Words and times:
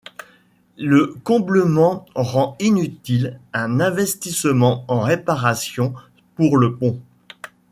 Le 0.79 1.15
comblement 1.23 2.07
rend 2.15 2.55
inutile 2.59 3.39
un 3.53 3.79
investissement 3.79 4.83
en 4.87 5.01
réparations 5.01 5.93
pour 6.37 6.57
le 6.57 6.73
pont. 6.75 6.99